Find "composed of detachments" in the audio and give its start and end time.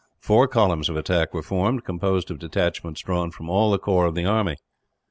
1.85-3.01